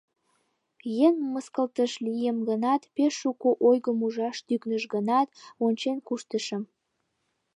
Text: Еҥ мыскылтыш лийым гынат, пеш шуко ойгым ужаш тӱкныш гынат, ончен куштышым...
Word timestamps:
Еҥ 1.05 1.15
мыскылтыш 1.33 1.91
лийым 2.05 2.37
гынат, 2.49 2.81
пеш 2.95 3.13
шуко 3.21 3.49
ойгым 3.67 3.99
ужаш 4.05 4.37
тӱкныш 4.47 4.83
гынат, 4.93 5.27
ончен 5.65 5.97
куштышым... 6.07 6.63